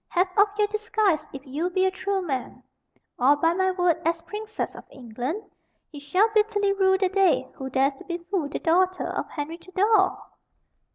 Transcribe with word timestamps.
Have 0.09 0.29
off 0.35 0.49
your 0.57 0.65
disguise, 0.67 1.27
if 1.31 1.45
you 1.45 1.69
be 1.69 1.85
a 1.85 1.91
true 1.91 2.23
man; 2.23 2.63
or, 3.19 3.35
by 3.35 3.53
my 3.53 3.69
word 3.69 4.01
as 4.03 4.19
Princess 4.23 4.73
of 4.73 4.83
England, 4.89 5.43
he 5.91 5.99
shall 5.99 6.27
bitterly 6.33 6.73
rue 6.73 6.97
the 6.97 7.07
day 7.07 7.47
who 7.53 7.69
dares 7.69 7.93
to 7.93 8.05
befool 8.05 8.49
the 8.49 8.57
daughter 8.57 9.07
of 9.07 9.29
Henry 9.29 9.59
Tudor!" 9.59 10.15